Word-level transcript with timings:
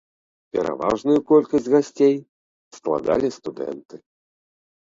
Пераважную 0.55 1.17
колькасць 1.31 1.69
гасцей 1.75 2.15
складалі 2.81 3.33
студэнты. 3.39 3.95